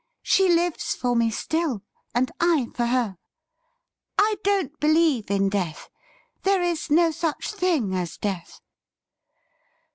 She 0.23 0.49
lives 0.49 0.95
for 0.95 1.15
me 1.15 1.29
still, 1.29 1.83
and 2.15 2.31
I 2.39 2.69
for 2.73 2.87
her. 2.87 3.19
I 4.17 4.37
don't 4.43 4.79
believe 4.79 5.29
in 5.29 5.47
death. 5.47 5.89
There 6.41 6.63
is 6.63 6.89
no 6.89 7.11
such 7.11 7.51
thing 7.53 7.93
as 7.93 8.17
death 8.17 8.61